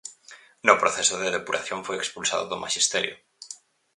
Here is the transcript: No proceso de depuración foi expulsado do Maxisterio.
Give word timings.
No 0.67 0.75
proceso 0.81 1.15
de 1.21 1.29
depuración 1.37 1.79
foi 1.87 1.97
expulsado 1.99 2.43
do 2.47 2.61
Maxisterio. 2.63 3.15